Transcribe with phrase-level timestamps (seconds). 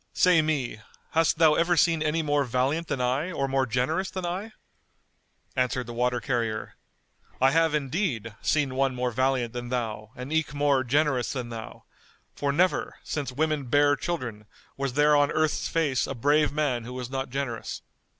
[0.13, 0.79] Say me,
[1.11, 4.53] hast thou ever seen any more valiant than I or more generous than I?"
[5.55, 6.73] Answered the water carrier;
[7.39, 11.83] "I have indeed, seen one more valiant than thou and eke more generous than thou;
[12.33, 16.93] for, never, since women bare children, was there on earth's face a brave man who
[16.95, 17.83] was not generous."